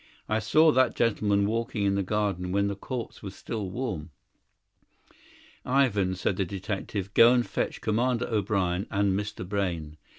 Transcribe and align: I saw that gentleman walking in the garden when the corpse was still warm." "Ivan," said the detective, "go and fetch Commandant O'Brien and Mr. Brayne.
I 0.27 0.39
saw 0.39 0.71
that 0.71 0.95
gentleman 0.95 1.45
walking 1.45 1.83
in 1.83 1.93
the 1.93 2.01
garden 2.01 2.51
when 2.51 2.69
the 2.69 2.75
corpse 2.75 3.21
was 3.21 3.35
still 3.35 3.69
warm." 3.69 4.09
"Ivan," 5.63 6.15
said 6.15 6.37
the 6.37 6.43
detective, 6.45 7.13
"go 7.13 7.31
and 7.33 7.45
fetch 7.45 7.81
Commandant 7.81 8.31
O'Brien 8.33 8.87
and 8.89 9.13
Mr. 9.13 9.47
Brayne. 9.47 9.97